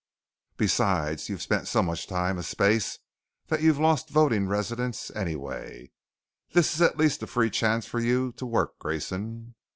[0.57, 2.97] Besides you've spent so much time a space
[3.49, 5.91] that you've lost voting residence anyway.
[6.53, 9.53] This is at least a free chance for you to work, Grayson."